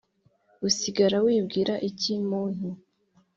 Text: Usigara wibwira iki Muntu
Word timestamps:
Usigara 0.67 1.17
wibwira 1.25 1.73
iki 1.89 2.13
Muntu 2.29 2.67